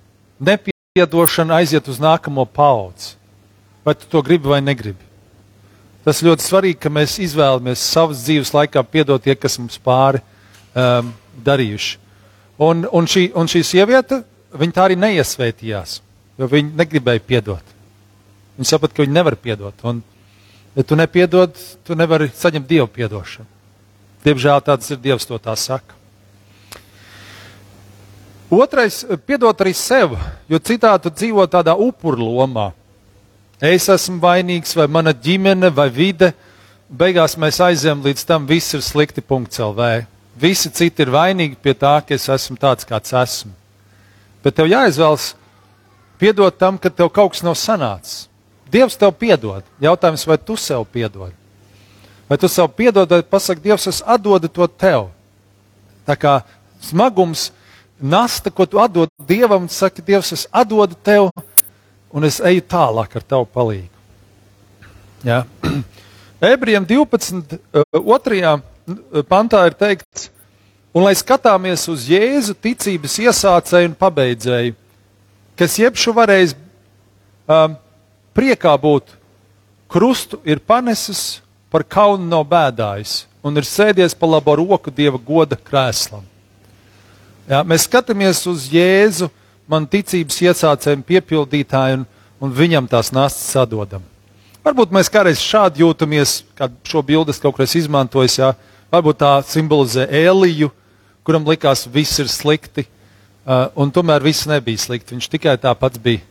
Nepiedošana 0.41 1.59
aiziet 1.59 1.87
uz 1.91 1.99
nākamo 2.01 2.47
paudzi. 2.47 3.17
Vai 3.83 3.95
tu 3.97 4.07
to 4.09 4.21
gribi 4.23 4.49
vai 4.51 4.61
negribi? 4.63 5.03
Tas 6.05 6.23
ļoti 6.25 6.45
svarīgi, 6.47 6.79
ka 6.81 6.89
mēs 6.89 7.19
izvēlamies 7.21 7.83
savas 7.91 8.23
dzīves 8.25 8.53
laikā 8.55 8.81
piedot 8.89 9.21
tie, 9.21 9.35
kas 9.37 9.59
mums 9.61 9.77
pāri 9.81 10.21
um, 10.73 11.11
darījuši. 11.45 12.00
Un, 12.61 12.85
un, 12.85 13.07
šī, 13.09 13.31
un 13.37 13.49
šī 13.49 13.63
sieviete, 13.65 14.21
viņa 14.53 14.75
tā 14.75 14.85
arī 14.85 14.97
neiesvētījās, 15.01 15.95
jo 16.37 16.49
viņa 16.51 16.75
negribēja 16.83 17.23
piedot. 17.25 17.71
Viņa 18.59 18.69
saprata, 18.69 18.97
ka 18.97 19.05
viņa 19.05 19.15
nevar 19.15 19.37
piedot. 19.41 19.85
Un, 19.89 20.03
ja 20.77 20.85
tu 20.85 20.97
nepiedod, 20.99 21.57
tu 21.87 21.97
nevari 21.97 22.29
saņemt 22.29 22.69
dievu 22.69 22.89
piedošanu. 22.93 23.49
Diemžēl 24.21 24.61
tāds 24.61 24.91
ir 24.93 24.99
Dievs, 25.01 25.25
to 25.25 25.39
tā 25.41 25.55
saka. 25.57 25.97
Otrais, 28.51 28.99
piedot 29.25 29.63
arī 29.63 29.71
sev, 29.73 30.13
jo 30.51 30.59
citādi 30.59 31.09
dzīvo 31.15 31.47
tādā 31.49 31.73
upurlomā 31.73 32.67
es 33.61 33.85
esmu 33.93 34.17
vainīgs, 34.21 34.73
vai 34.75 34.87
mana 34.89 35.13
ģimene, 35.13 35.69
vai 35.73 35.87
vide. 35.93 36.31
Beigās 36.89 37.37
mēs 37.39 37.61
aizējām 37.61 38.01
līdz 38.03 38.25
tam, 38.27 38.47
viss 38.49 38.73
ir 38.73 38.81
slikti. 38.81 39.21
LV. 39.21 40.05
Visi 40.39 40.71
citi 40.71 41.03
ir 41.03 41.11
vainīgi 41.11 41.57
pie 41.59 41.73
tā, 41.75 41.97
ka 42.05 42.15
es 42.15 42.29
esmu 42.31 42.57
tāds, 42.59 42.87
kāds 42.87 43.11
esmu. 43.11 43.51
Bet 44.41 44.55
tev 44.57 44.69
jāizvēlas 44.71 45.33
piedot 46.21 46.55
tam, 46.57 46.77
ka 46.79 46.89
tev 46.89 47.11
kaut 47.13 47.33
kas 47.35 47.43
nav 47.45 47.57
sanācis. 47.59 48.27
Dievs 48.71 48.95
tev 48.95 49.11
piedod. 49.19 49.65
Jautājums, 49.83 50.23
vai 50.27 50.37
tu 50.39 50.55
sev 50.55 50.85
piedod? 50.87 51.33
Vai 52.29 52.37
tu 52.39 52.47
sev 52.47 52.69
piedod, 52.71 53.09
vai 53.09 53.23
pasaki, 53.27 53.59
Dievs, 53.59 53.89
es 53.91 53.99
atdodu 54.07 54.47
to 54.47 54.67
tev? 54.69 55.09
Tā 56.07 56.15
kā 56.15 56.37
smagums, 56.79 57.49
nasta, 57.99 58.49
ko 58.49 58.65
tu 58.65 58.79
atdod 58.79 59.11
Dievam, 59.27 59.67
saka, 59.67 59.99
Dievs, 59.99 60.31
es 60.31 60.47
atdodu 60.47 60.95
tev, 61.03 61.27
un 62.11 62.23
es 62.23 62.39
eju 62.39 62.63
tālāk 62.63 63.19
ar 63.19 63.27
tavu 63.27 63.49
palīdzību. 63.51 63.99
Ja? 65.27 65.43
Ebrejiem 66.53 66.87
12. 66.87 67.59
otrajā 67.99 68.55
pantā 69.29 69.63
ir 69.69 69.77
teikts, 69.77 70.29
un 70.93 71.05
lai 71.05 71.13
skatāmies 71.17 71.87
uz 71.91 72.07
Jēzu 72.09 72.55
ticības 72.57 73.17
iesācēju 73.25 73.91
un 73.91 73.97
pabeidzēju, 73.99 74.75
kas 75.59 75.77
jebšu 75.79 76.13
varējis 76.17 76.55
um, 77.47 77.77
priekā 78.37 78.73
būt, 78.81 79.15
krustu 79.91 80.39
ir 80.47 80.63
panesis, 80.63 81.41
par 81.71 81.85
kaunu 81.87 82.27
nav 82.27 82.43
bēdājis 82.51 83.21
un 83.43 83.57
ir 83.57 83.65
sēdies 83.65 84.15
pa 84.17 84.27
labo 84.29 84.55
roku 84.59 84.91
Dieva 84.93 85.17
goda 85.17 85.57
krēslam. 85.57 86.23
Ja, 87.49 87.63
mēs 87.67 87.87
skatāmies 87.87 88.43
uz 88.47 88.67
Jēzu, 88.71 89.31
man 89.71 89.87
ticības 89.89 90.37
iesācējiem 90.45 91.03
piepildītāju 91.07 92.01
un, 92.01 92.05
un 92.43 92.53
viņam 92.53 92.89
tās 92.91 93.11
nastas 93.15 93.49
sadodam. 93.55 94.03
Varbūt 94.61 94.93
mēs 94.93 95.09
kādreiz 95.09 95.41
šādi 95.41 95.81
jūtamies, 95.81 96.41
kad 96.57 96.73
šo 96.85 97.01
bildes 97.05 97.41
kaut 97.41 97.57
kas 97.57 97.73
izmantojas, 97.79 98.37
jā. 98.37 98.51
Varbūt 98.91 99.21
tā 99.21 99.31
simbolizē 99.47 100.07
Eliju, 100.07 100.71
kuram 101.27 101.47
likās, 101.47 101.85
viss 101.87 102.19
ir 102.21 102.29
slikti, 102.31 102.85
uh, 102.85 103.69
un 103.79 103.91
tomēr 103.93 104.23
viss 104.25 104.49
nebija 104.49 104.81
slikti. 104.81 105.15
Viņš 105.15 105.29
tikai 105.31 105.57
tā 105.61 105.73
pats 105.77 106.01
bija 106.01 106.23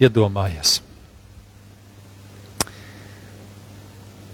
iedomājies. 0.00 0.80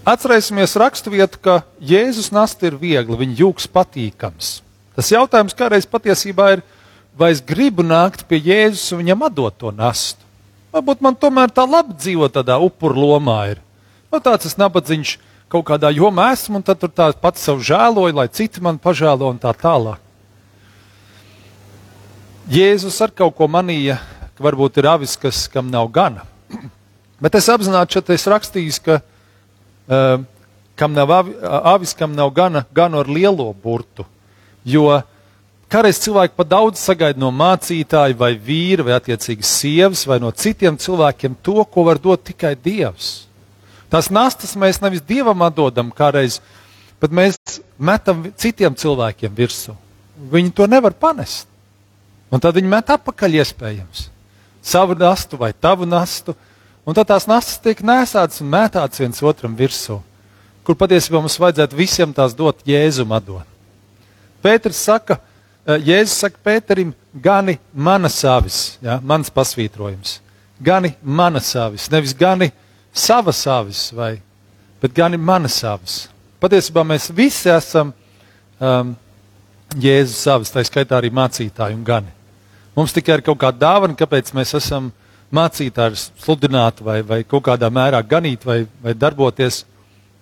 Atcerēsimies 0.03 0.75
raksturvietu, 0.75 1.39
ka 1.39 1.61
Jēzus 1.79 2.27
nasta 2.35 2.67
ir 2.67 2.75
viegli, 2.75 3.15
viņa 3.21 3.37
jūgs 3.39 3.69
patīkams. 3.71 4.57
Tas 4.97 5.11
jautājums 5.13 5.55
kādreiz 5.55 5.87
patiesībā 5.87 6.49
ir, 6.57 6.63
vai 7.15 7.31
es 7.31 7.39
gribu 7.39 7.85
nākt 7.87 8.25
pie 8.27 8.41
Jēzus 8.43 8.91
un 8.91 8.99
viņam 8.99 9.23
atdot 9.29 9.55
to 9.61 9.71
nastu. 9.71 10.19
Varbūt 10.75 11.05
man 11.05 11.15
tomēr 11.15 11.53
tā 11.53 11.63
labi 11.69 11.95
dzīvo 11.95 12.27
tādā 12.33 12.57
upuru 12.59 13.05
lomā. 13.13 13.37
Ir. 13.53 13.61
Nu, 14.11 14.19
tāds 14.19 14.49
es 14.49 14.57
nabadzīgs 14.59 15.15
kaut 15.53 15.67
kādā 15.67 15.91
jomā 15.93 16.31
esmu, 16.33 16.57
un 16.59 16.65
tad 16.65 16.81
tur 16.81 16.89
tā 16.89 17.11
pats 17.21 17.45
sev 17.45 17.61
žēloju, 17.61 18.17
lai 18.17 18.27
citi 18.33 18.63
man 18.63 18.79
pažēlo 18.81 19.29
un 19.29 19.39
tā 19.41 19.53
tālāk. 19.53 20.01
Jēzus 22.51 22.97
ar 23.05 23.13
kaut 23.15 23.37
ko 23.37 23.47
manīja, 23.47 23.99
ka 24.35 24.43
varbūt 24.43 24.81
ir 24.81 24.89
avis, 24.91 25.15
kas, 25.19 25.45
kam 25.47 25.69
nav 25.71 25.87
gana. 25.93 26.25
Bet 27.23 27.37
es 27.39 27.47
apzināti 27.53 27.95
šeit 27.95 28.11
es 28.17 28.27
rakstīju, 28.33 28.75
ka 28.83 28.99
uh, 28.99 30.25
kam 30.75 30.97
nav 30.97 31.13
avi, 31.21 31.37
avis, 31.75 31.93
kam 31.95 32.17
nav 32.17 32.33
gana, 32.35 32.65
gana 32.73 33.03
ar 33.05 33.11
lielo 33.11 33.51
burtu. 33.53 34.07
Jo 34.65 34.89
Kādreiz 35.73 35.97
cilvēki 36.03 36.35
pat 36.37 36.49
daudz 36.51 36.77
sagaida 36.77 37.17
no 37.17 37.31
mācītāja, 37.33 38.13
vai 38.13 38.35
vīra, 38.37 38.83
vai 38.85 38.93
attiecīgi 38.93 39.47
sievas, 39.47 40.03
vai 40.05 40.19
no 40.21 40.29
citiem 40.29 40.75
cilvēkiem 40.77 41.33
to, 41.41 41.63
ko 41.65 41.85
var 41.87 41.97
dot 41.97 42.21
tikai 42.27 42.51
Dievs. 42.53 43.23
Tās 43.93 44.09
nastas 44.09 44.55
mēs 44.57 44.79
nevis 44.81 45.03
Dievam 45.05 45.43
atdodam 45.45 45.91
kādreiz, 45.93 46.39
bet 47.01 47.13
mēs 47.13 47.37
metam 47.77 48.25
citiem 48.39 48.73
cilvēkiem 48.73 49.35
virsū. 49.37 49.75
Viņi 50.33 50.53
to 50.57 50.65
nevar 50.69 50.95
panest. 50.97 51.45
Un 52.33 52.41
tad 52.41 52.57
viņi 52.57 52.71
met 52.71 52.89
atpakaļ 52.89 53.37
iespējams. 53.43 54.07
Savu 54.63 54.97
nastu 54.97 55.37
vai 55.37 55.51
tavu 55.53 55.85
nastu. 55.85 56.33
Un 56.83 56.97
tad 56.97 57.11
tās 57.11 57.27
nastas 57.29 57.61
tiek 57.61 57.83
nēsātas 57.85 58.41
un 58.41 58.49
mētātas 58.49 59.03
viens 59.03 59.21
otram 59.21 59.53
virsū. 59.55 59.99
Kur 60.65 60.79
patiesībā 60.79 61.21
mums 61.21 61.37
vajadzētu 61.37 61.77
visiem 61.77 62.15
tās 62.15 62.33
dot 62.33 62.65
Jēzum 62.65 63.13
atdot. 63.13 63.45
Pēters 64.41 64.79
saka, 64.81 65.19
ka 65.19 65.33
Eh, 65.63 65.79
Jēzus 65.79 66.17
saka 66.19 66.39
Pēterim, 66.43 66.89
gani 67.15 67.55
mana 67.71 68.09
savis, 68.11 68.75
ja, 68.83 68.97
mans 68.99 69.31
pasvītrojums. 69.31 70.17
Gani 70.63 70.91
mana 71.01 71.39
savis, 71.39 71.85
nevis 71.91 72.11
gani 72.19 72.49
savas 72.93 73.41
avis, 73.49 73.87
vai, 73.95 74.21
bet 74.81 74.93
gan 74.95 75.13
ir 75.13 75.21
manas 75.21 75.57
avis. 75.65 76.03
Patiesībā 76.43 76.83
mēs 76.85 77.09
visi 77.15 77.49
esam 77.49 77.93
um, 78.59 78.93
Jēzus 79.73 80.27
avis, 80.29 80.51
tā 80.53 80.61
skaitā 80.67 80.99
arī 80.99 81.09
mācītāji 81.09 81.73
un 81.73 81.85
gani. 81.87 82.11
Mums 82.77 82.93
tikai 82.93 83.17
ir 83.17 83.25
kaut 83.25 83.39
kāda 83.41 83.57
dāvana, 83.65 83.97
kāpēc 83.97 84.29
mēs 84.37 84.53
esam 84.59 84.91
mācītāji, 85.33 86.09
sludināti 86.21 86.85
vai, 86.85 86.99
vai 87.01 87.23
kaut 87.25 87.47
kādā 87.47 87.69
mērā 87.73 88.03
ganīt 88.05 88.45
vai, 88.45 88.63
vai 88.83 88.93
darboties, 88.93 89.63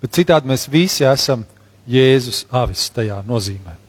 bet 0.01 0.15
citādi 0.15 0.51
mēs 0.51 0.69
visi 0.71 1.07
esam 1.07 1.43
Jēzus 1.89 2.45
avis 2.53 2.87
tajā 2.93 3.19
nozīmē. 3.27 3.80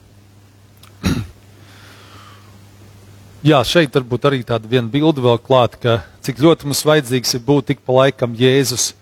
Jā, 3.42 3.58
šeit 3.66 3.90
varbūt 3.90 4.26
arī 4.28 4.44
tāda 4.46 4.68
viena 4.70 4.86
bilde 4.86 5.18
vēl 5.18 5.40
klāta, 5.42 5.78
ka 5.82 5.92
cik 6.22 6.38
ļoti 6.38 6.68
mums 6.68 6.84
vajadzīgs 6.86 7.34
ir 7.34 7.40
būt 7.42 7.72
tik 7.72 7.80
pa 7.82 7.96
laikam 7.96 8.36
Jēzus 8.38 8.92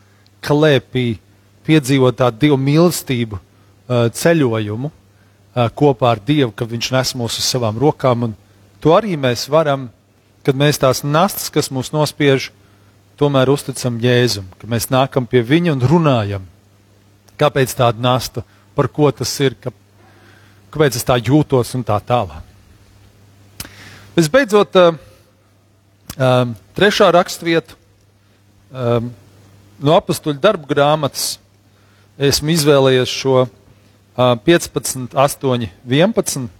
klēpī, 0.40 1.18
piedzīvot 1.68 2.16
tādu 2.16 2.46
dievu 2.46 2.56
mīlestību 2.56 3.36
ceļojumu 4.16 4.90
kopā 5.76 6.14
ar 6.14 6.24
Dievu, 6.24 6.54
ka 6.56 6.64
Viņš 6.64 6.90
nes 6.94 7.14
mūs 7.20 7.36
uz 7.36 7.52
savām 7.52 7.76
rokām. 7.84 8.30
Un 8.30 8.34
to 8.80 8.96
arī 8.96 9.18
mēs 9.20 9.44
varam, 9.52 9.90
kad 10.46 10.56
mēs 10.56 10.80
tās 10.80 11.04
nastas, 11.04 11.52
kas 11.52 11.68
mūs 11.68 11.92
nospiež, 11.92 12.48
tomēr 13.20 13.52
uzticam 13.52 14.00
Jēzum, 14.00 14.48
ka 14.56 14.64
mēs 14.70 14.88
nākam 14.88 15.28
pie 15.28 15.44
Viņa 15.44 15.76
un 15.76 15.84
runājam. 15.84 16.46
Kāpēc 17.36 17.76
tāda 17.76 18.00
nasta, 18.00 18.48
par 18.72 18.88
ko 18.88 19.12
tas 19.12 19.36
ir, 19.44 19.52
ka, 19.60 19.74
kāpēc 20.72 20.96
es 20.96 21.04
tā 21.04 21.20
jūtos 21.20 21.76
un 21.76 21.84
tā 21.84 22.00
tālāk. 22.00 22.49
Visbeidzot, 24.20 24.76
um, 24.76 24.98
um, 26.20 26.50
trešā 26.76 27.06
raksturvieta 27.16 27.72
um, 28.68 29.06
no 29.80 29.94
apakstuļu 29.96 30.36
darbu 30.42 30.68
grāmatas. 30.68 31.38
Esmu 32.20 32.52
izvēlējies 32.52 33.14
šo 33.22 33.36
uh, 33.46 34.34
15, 34.44 35.14
8, 35.16 35.64
11. 35.88 36.50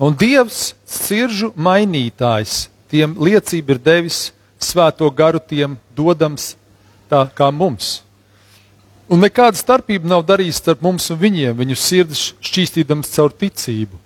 Un 0.00 0.16
Dievs, 0.16 0.62
sirdžu 0.88 1.50
mainītājs, 1.60 2.70
tiem 2.88 3.18
liecību 3.20 3.76
ir 3.76 3.82
devis 3.84 4.22
svēto 4.56 5.10
garu 5.12 5.42
tiem 5.44 5.76
dodams 5.92 6.54
tā 7.12 7.26
kā 7.36 7.50
mums. 7.52 7.98
Un 9.12 9.20
nekāda 9.20 9.60
starpība 9.60 10.08
nav 10.08 10.24
darījusi 10.24 10.62
starp 10.62 10.88
mums 10.88 11.10
un 11.12 11.20
viņiem, 11.20 11.52
viņu 11.60 11.76
sirdis 11.76 12.30
šķīstīdams 12.40 13.12
caur 13.12 13.36
ticību. 13.44 14.00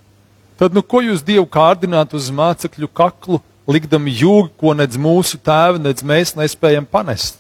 Tad, 0.59 0.75
nu, 0.75 0.83
ko 0.83 0.99
jūs 1.05 1.23
Dievu 1.23 1.47
kārdināt 1.47 2.17
uz 2.19 2.33
mācekļu 2.35 2.89
kaklu, 2.91 3.39
likdami 3.71 4.11
jūgu, 4.19 4.51
ko 4.59 4.73
nedz 4.75 4.99
mūsu 4.99 5.39
tēvi, 5.39 5.79
nedz 5.85 6.03
mēs 6.03 6.35
nespējam 6.35 6.89
panest? 6.89 7.39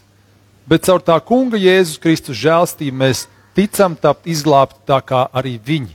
Bet 0.68 0.84
caur 0.86 1.02
tā 1.02 1.16
kunga 1.24 1.58
Jēzus 1.58 1.98
Kristus 1.98 2.38
žēlstību 2.38 3.00
mēs 3.00 3.24
ticam 3.56 3.96
tapt 3.98 4.28
izglābti 4.30 4.78
tā 4.86 5.00
kā 5.02 5.24
arī 5.34 5.56
viņi. 5.58 5.94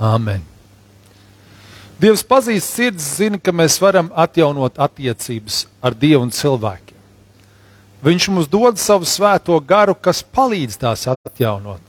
Āmen. 0.00 0.44
Dievs 2.00 2.24
pazīst 2.24 2.76
sirds, 2.76 3.06
zina, 3.20 3.38
ka 3.40 3.52
mēs 3.52 3.76
varam 3.80 4.08
atjaunot 4.16 4.78
attiecības 4.80 5.66
ar 5.84 5.96
Dievu 5.96 6.24
un 6.24 6.32
cilvēkiem. 6.32 6.96
Viņš 8.04 8.28
mums 8.32 8.48
dod 8.48 8.80
savu 8.80 9.08
svēto 9.08 9.56
garu, 9.60 9.94
kas 9.94 10.22
palīdz 10.24 10.78
tās 10.80 11.04
atjaunot. 11.12 11.82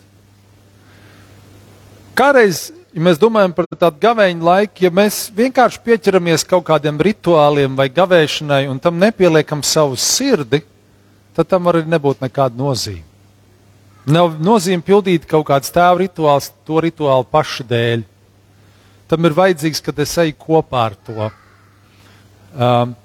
Kādreiz 2.15 2.69
ja 2.91 3.03
mēs 3.05 3.19
domājam 3.19 3.53
par 3.55 3.67
tādu 3.79 4.01
gavēņu 4.03 4.45
laiku, 4.45 4.86
ja 4.86 4.91
mēs 4.93 5.24
vienkārši 5.36 5.79
pieķeramies 5.86 6.45
kaut 6.48 6.65
kādiem 6.67 7.00
rituāliem 7.00 7.77
vai 7.77 7.88
gavēšanai 7.93 8.65
un 8.71 8.81
tam 8.83 9.00
nepieliekam 9.01 9.63
savu 9.63 9.98
sirdi, 10.00 10.62
tad 11.36 11.48
tam 11.51 11.69
var 11.69 11.79
arī 11.79 11.91
nebūt 11.91 12.24
nekāda 12.25 12.57
nozīme. 12.60 13.07
Nav 14.12 14.39
nozīme 14.41 14.83
pildīt 14.83 15.27
kaut 15.29 15.45
kādas 15.51 15.72
tēva 15.72 16.00
rituāls, 16.01 16.50
to 16.66 16.81
rituālu 16.81 17.27
pašu 17.31 17.68
dēļ. 17.70 18.03
Tam 19.11 19.27
ir 19.27 19.37
vajadzīgs, 19.37 19.83
kad 19.85 20.00
es 20.01 20.18
eju 20.24 20.35
kopā 20.39 20.87
ar 20.89 20.96
to. 21.05 21.29
Um, 22.51 22.96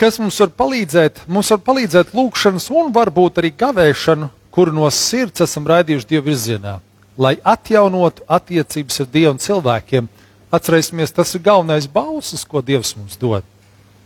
kas 0.00 0.18
mums 0.22 0.38
var 0.40 0.54
palīdzēt? 0.56 1.26
Mums 1.28 1.50
var 1.52 1.60
palīdzēt 1.66 2.14
lūkšanas 2.16 2.70
un 2.72 2.94
varbūt 2.96 3.42
arī 3.42 3.52
gavēšanu, 3.60 4.30
kuru 4.50 4.74
no 4.74 4.88
sirds 4.94 5.44
esam 5.44 5.68
raidījuši 5.68 6.14
Dievu 6.14 6.30
virzienā 6.30 6.78
lai 7.20 7.36
atjaunotu 7.44 8.24
attiecības 8.28 9.02
ar 9.04 9.08
Dievu 9.12 9.34
un 9.34 9.40
cilvēkiem. 9.42 10.08
Atcerēsimies, 10.50 11.12
tas 11.14 11.34
ir 11.36 11.44
galvenais 11.44 11.86
bauslis, 11.86 12.46
ko 12.48 12.62
Dievs 12.64 12.94
mums 12.96 13.18
dod. 13.20 13.44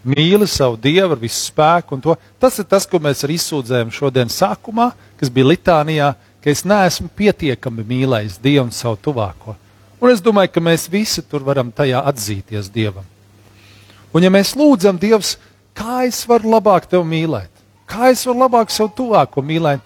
Mīli 0.05 0.48
savu 0.50 0.77
Dievu 0.77 1.14
ar 1.14 1.20
visu 1.22 1.46
spēku, 1.46 1.96
un 1.96 2.03
to, 2.05 2.16
tas 2.42 2.59
ir 2.61 2.66
tas, 2.68 2.85
ko 2.90 3.00
mēs 3.00 3.24
arī 3.24 3.38
izsūdzējām 3.38 3.94
šodien 3.94 4.33
sākumā, 4.33 4.90
kas 5.20 5.33
bija 5.33 5.48
litānijā, 5.55 6.11
ka 6.44 6.53
es 6.53 6.66
neesmu 6.68 7.09
pietiekami 7.16 7.87
mīlējis 7.88 8.40
Dievu 8.44 8.66
un 8.66 8.74
savu 8.74 8.98
tuvāko. 9.07 9.57
Un 10.03 10.12
es 10.12 10.20
domāju, 10.20 10.50
ka 10.53 10.61
mēs 10.61 10.90
visi 10.92 11.22
tur 11.24 11.46
varam 11.46 11.70
tajā 11.72 12.03
atzīties 12.11 12.68
Dievam. 12.74 13.07
Un 14.12 14.27
ja 14.27 14.31
mēs 14.31 14.53
lūdzam 14.59 14.98
Dievs, 15.00 15.38
kā 15.72 16.03
es 16.05 16.20
varu 16.29 16.53
labāk 16.53 16.90
tevi 16.90 17.07
mīlēt, 17.09 17.48
kā 17.88 18.12
es 18.12 18.27
varu 18.29 18.44
labāk 18.44 18.74
savu 18.74 18.92
tuvāko 18.98 19.40
mīlēt, 19.40 19.81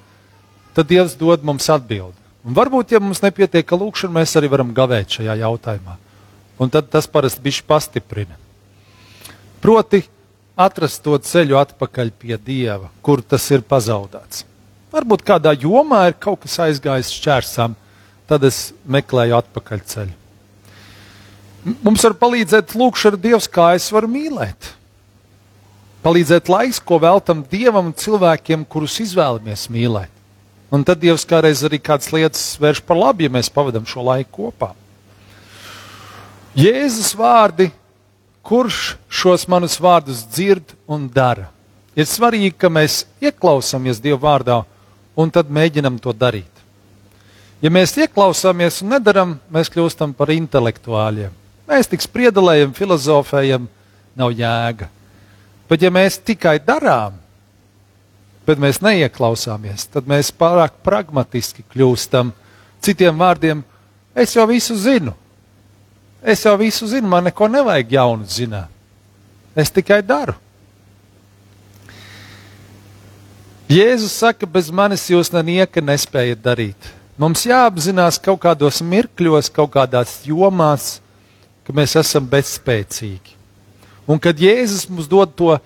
tad 0.75 0.91
Dievs 0.91 1.15
dod 1.21 1.47
mums 1.47 1.71
atbildi. 1.71 2.18
Un 2.49 2.57
varbūt, 2.57 2.95
ja 2.95 3.01
mums 3.03 3.21
nepietiek 3.21 3.69
lūkšana, 3.69 4.15
mēs 4.23 4.33
arī 4.41 4.49
varam 4.49 4.71
gavēt 4.73 5.19
šajā 5.19 5.35
jautājumā. 5.43 5.99
Un 6.59 6.71
tad 6.73 6.89
tas 6.89 7.07
parasti 7.11 7.43
bišķi 7.45 7.67
pastiprina. 7.69 8.39
Proti, 9.61 10.01
atrast 10.57 11.03
to 11.05 11.19
ceļu 11.21 11.59
atpakaļ 11.61 12.15
pie 12.17 12.39
Dieva, 12.41 12.89
kur 13.05 13.21
tas 13.21 13.45
ir 13.53 13.67
pazaudēts. 13.69 14.47
Varbūt 14.95 15.27
kādā 15.29 15.53
jomā 15.61 16.07
ir 16.09 16.17
kaut 16.17 16.41
kas 16.47 16.57
aizgājis 16.65 17.13
šķērsām, 17.19 17.77
tad 18.31 18.49
es 18.49 18.71
meklēju 18.89 19.37
atpakaļ 19.43 19.85
ceļu. 19.93 20.17
Mums 21.85 22.05
var 22.07 22.17
palīdzēt 22.17 22.73
lūkšana 22.79 23.21
Dievs, 23.21 23.49
kā 23.53 23.75
es 23.77 23.91
varu 23.93 24.09
mīlēt. 24.09 24.73
Palīdzēt 26.01 26.49
laiks, 26.49 26.81
ko 26.81 26.97
veltam 27.03 27.43
Dievam 27.51 27.91
un 27.91 27.97
cilvēkiem, 27.99 28.65
kurus 28.71 28.97
izvēlamies 29.05 29.69
mīlēt. 29.75 30.18
Un 30.69 30.85
tad 30.85 31.01
Dievs 31.01 31.25
kādreiz 31.25 31.63
arī 31.65 31.79
kādas 31.81 32.11
lietas 32.13 32.43
vērš 32.61 32.83
par 32.85 32.99
labu, 33.01 33.25
ja 33.25 33.33
mēs 33.33 33.49
pavadām 33.53 33.87
šo 33.89 34.05
laiku 34.05 34.49
kopā. 34.49 34.75
Jēzus 36.59 37.15
vārdi, 37.17 37.71
kurš 38.45 38.97
šos 39.09 39.47
manus 39.49 39.79
vārdus 39.81 40.25
dzird 40.29 40.75
un 40.89 41.07
dara? 41.13 41.49
Ir 41.97 42.07
svarīgi, 42.07 42.53
ka 42.55 42.69
mēs 42.71 43.07
ieklausāmies 43.25 44.01
Dieva 44.03 44.21
vārdā 44.27 44.61
un 45.19 45.33
tad 45.35 45.49
mēģinam 45.51 45.97
to 46.03 46.13
darīt. 46.13 46.51
Ja 47.65 47.73
mēs 47.75 47.97
ieklausāmies 47.99 48.83
un 48.85 48.93
nedaram, 48.95 49.33
mēs 49.51 49.71
kļūstam 49.73 50.13
par 50.15 50.31
intelektuāļiem. 50.31 51.33
Mēs 51.69 51.91
tik 51.91 52.05
spriedelējam, 52.05 52.71
filozofējam, 52.77 53.67
nav 54.17 54.35
jēga. 54.37 54.87
Bet 55.69 55.83
ja 55.83 55.91
mēs 55.93 56.21
tikai 56.23 56.57
darām, 56.65 57.17
bet 58.49 58.61
mēs 58.61 58.81
neieklausāmies, 58.81 59.87
tad 59.93 60.09
mēs 60.09 60.33
pārāk 60.33 60.81
pragmatiski 60.87 61.67
kļūstam. 61.75 62.33
Citiem 62.85 63.21
vārdiem, 63.21 63.63
es 64.17 64.33
jau 64.37 64.47
visu 64.49 64.77
zinu. 64.79 65.13
Es 66.23 66.43
jau 66.47 66.57
visu 66.59 66.89
zinu, 66.91 67.09
man 67.11 67.29
neko 67.29 67.49
nevajag 67.53 67.93
jaunu 67.99 68.27
zināt. 68.29 68.73
Es 69.59 69.71
tikai 69.75 70.01
daru. 70.07 70.35
Jēzus 73.69 74.15
saka, 74.17 74.47
bez 74.49 74.71
manis 74.73 75.05
jūs 75.11 75.29
nenieka 75.35 75.83
nespējat 75.85 76.41
darīt. 76.41 76.93
Mums 77.21 77.43
jāapzinās 77.45 78.17
kaut 78.23 78.41
kādos 78.47 78.79
mirkļos, 78.81 79.51
kaut 79.53 79.75
kādās 79.75 80.23
jomās, 80.25 81.03
ka 81.67 81.75
mēs 81.77 81.99
esam 82.01 82.25
bezspēcīgi. 82.31 83.35
Un 84.09 84.17
kad 84.23 84.39
Jēzus 84.41 84.87
mums 84.89 85.11
dod 85.11 85.35
to 85.37 85.59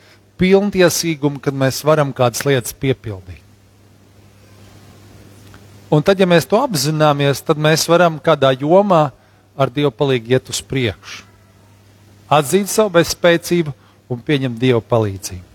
pilntiesīgumu, 0.42 1.38
kad 1.42 1.55
mēs 1.55 1.85
varam 1.87 2.11
kādas 2.16 2.42
lietas 2.48 2.74
piepildīt. 2.74 3.40
Un 5.92 6.00
tad, 6.02 6.18
ja 6.18 6.26
mēs 6.26 6.48
to 6.48 6.57
apzināmies, 6.57 7.44
tad 7.44 7.61
mēs 7.61 7.85
varam 7.90 8.16
kādā 8.22 8.55
jomā 8.57 9.11
ar 9.61 9.70
Dievu 9.70 9.92
palīdzību 9.92 10.33
iet 10.33 10.50
uz 10.50 10.62
priekšu. 10.64 11.26
Atzīt 12.33 12.70
savu 12.72 12.94
bezspēcību 12.96 13.74
un 14.12 14.22
pieņemt 14.24 14.57
Dieva 14.61 14.81
palīdzību. 14.81 15.48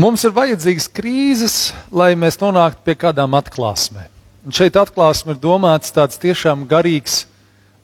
Mums 0.00 0.24
ir 0.24 0.32
vajadzīgas 0.32 0.86
krīzes, 0.96 1.56
lai 1.92 2.14
mēs 2.16 2.40
nonāktu 2.40 2.80
pie 2.86 2.94
kādām 2.96 3.36
atklāsmēm. 3.36 4.08
Un 4.48 4.56
šeit 4.56 4.78
atklāsme 4.80 5.34
ir 5.34 5.42
domāts 5.42 5.92
tāds 5.92 6.16
tiešām 6.22 6.64
garīgs 6.70 7.26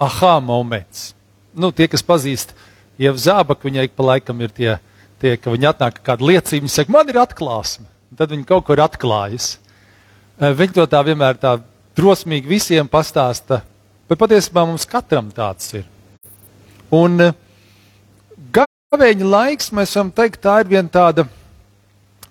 aha 0.01 0.39
moments. 0.41 1.11
Nu, 1.53 1.69
tie, 1.69 1.85
kas 1.93 2.05
pazīst 2.05 2.55
Ieva 2.97 3.21
Zābaka, 3.21 3.69
viņai 3.69 3.91
pa 3.93 4.07
laikam 4.13 4.41
ir 4.41 4.53
tie, 4.57 4.77
tie 5.21 5.37
ka 5.37 5.53
viņa 5.53 5.73
atnāk 5.75 6.01
kāda 6.05 6.25
liecība, 6.25 6.65
viņa 6.65 6.73
saka, 6.73 6.93
man 6.95 7.13
ir 7.13 7.21
atklāsme. 7.21 7.85
Un 8.11 8.21
tad 8.21 8.33
viņa 8.33 8.47
kaut 8.49 8.65
ko 8.65 8.77
ir 8.77 8.85
atklājusi. 8.87 9.59
Eh, 10.41 10.53
viņa 10.57 10.77
to 10.79 10.87
tā 10.89 11.03
vienmēr 11.05 11.37
tā 11.41 11.59
drosmīgi 11.97 12.49
visiem 12.49 12.89
pastāsta, 12.89 13.63
bet 14.09 14.21
patiesībā 14.21 14.65
mums 14.69 14.89
katram 14.89 15.29
tāds 15.33 15.75
ir. 15.77 15.85
Un 16.95 17.21
eh, 17.21 17.37
gavēņa 18.57 19.31
laiks, 19.33 19.73
mēs 19.77 19.97
varam 19.97 20.13
teikt, 20.17 20.41
tā 20.45 20.61
ir 20.63 20.73
viena 20.73 20.93
tāda 20.93 21.27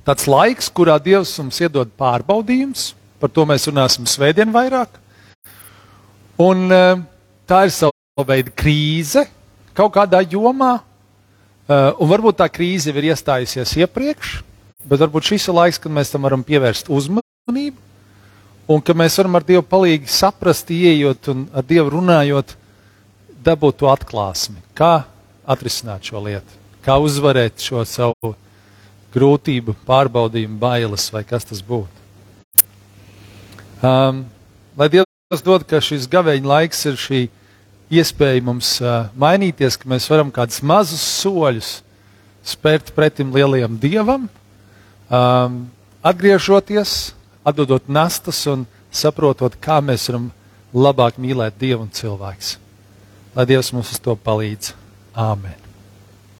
tāds 0.05 0.25
laiks, 0.29 0.69
kurā 0.73 0.97
Dievs 1.01 1.33
mums 1.41 1.61
iedod 1.61 1.93
pārbaudījums, 1.97 2.93
par 3.21 3.33
to 3.33 3.45
mēs 3.49 3.69
runāsim 3.69 4.09
svētdien 4.09 4.53
vairāk. 4.53 5.01
Un 6.41 6.67
uh, 6.67 6.99
tā 7.47 7.61
ir 7.65 7.71
sava 7.71 8.25
veida 8.27 8.51
krīze 8.51 9.23
kaut 9.75 9.93
kādā 9.95 10.21
jomā, 10.23 10.77
uh, 10.79 11.91
un 11.99 12.11
varbūt 12.11 12.39
tā 12.41 12.49
krīze 12.51 12.93
ir 12.93 13.11
iestājusies 13.11 13.75
iepriekš, 13.83 14.37
bet 14.85 15.01
varbūt 15.01 15.31
šis 15.31 15.49
ir 15.49 15.57
laiks, 15.57 15.81
kad 15.81 15.93
mēs 15.93 16.13
tam 16.13 16.27
varam 16.27 16.45
pievērst 16.45 16.89
uzmanību, 16.93 17.77
un 18.71 18.81
ka 18.81 18.95
mēs 18.97 19.17
varam 19.19 19.37
ar 19.39 19.45
Dievu 19.47 19.65
palīdzību 19.69 20.13
saprast, 20.13 20.71
ieejot 20.71 21.31
un 21.33 21.45
ar 21.53 21.65
Dievu 21.67 21.97
runājot, 21.97 22.55
dabūt 23.45 23.81
to 23.81 23.91
atklāsmi, 23.91 24.57
kā 24.77 25.05
atrisināt 25.45 26.07
šo 26.07 26.23
lietu, 26.25 26.61
kā 26.85 26.97
uzvarēt 27.01 27.61
šo 27.61 27.83
savu 27.85 28.33
grūtību, 29.15 29.75
pārbaudījumu, 29.87 30.57
bailes 30.59 31.07
vai 31.13 31.23
kas 31.27 31.45
tas 31.47 31.61
būtu. 31.63 32.03
Um, 33.85 34.23
lai 34.77 34.89
Dievs 34.91 35.43
dod, 35.45 35.65
ka 35.67 35.81
šis 35.83 36.07
gaveņa 36.11 36.49
laiks 36.49 36.85
ir 36.89 36.97
šī 36.99 37.21
iespēja 37.93 38.43
mums 38.45 38.77
uh, 38.81 39.09
mainīties, 39.19 39.77
ka 39.77 39.89
mēs 39.89 40.07
varam 40.09 40.31
kādus 40.33 40.61
mazus 40.65 41.03
soļus 41.21 41.79
spērt 42.45 42.93
pretim 42.95 43.33
lielajam 43.33 43.77
dievam, 43.81 44.29
um, 45.09 45.59
atgriežoties, 46.05 47.15
atdodot 47.45 47.89
nastas 47.89 48.43
un 48.49 48.65
saprotot, 48.93 49.57
kā 49.61 49.81
mēs 49.81 50.09
varam 50.09 50.29
labāk 50.75 51.19
mīlēt 51.21 51.59
Dievu 51.59 51.87
un 51.87 51.93
cilvēks. 51.93 52.55
Lai 53.35 53.49
Dievs 53.49 53.73
mums 53.75 53.93
uz 53.95 54.01
to 54.01 54.15
palīdz. 54.15 54.73
Āmen! 55.15 55.64